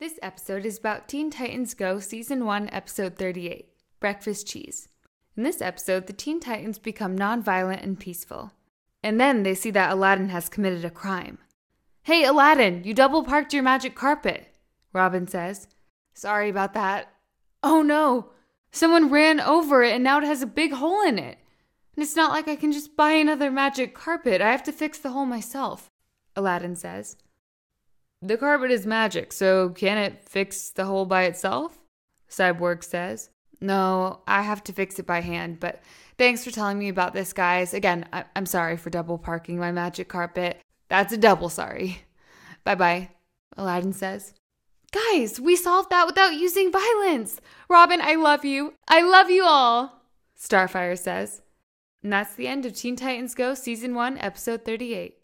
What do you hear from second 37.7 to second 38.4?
Again, I-